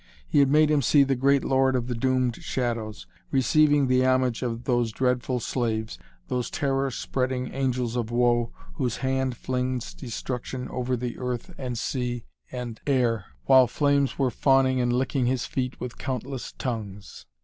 [0.27, 4.41] He had made him see the great Lord of the Doomed Shadows, receiving the homage
[4.41, 10.97] of those dreadful slaves, those terror spreading angels of woe whose hand flings destruction over
[10.97, 15.99] the earth and sea and air, while flames were fawning and licking his feet with
[15.99, 17.27] countless tongues.